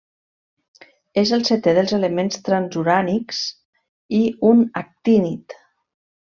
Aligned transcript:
És 1.21 1.33
el 1.37 1.43
setè 1.49 1.73
dels 1.79 1.93
elements 1.99 2.41
transurànics, 2.49 3.43
i 4.23 4.25
un 4.53 4.67
actínid. 4.85 5.59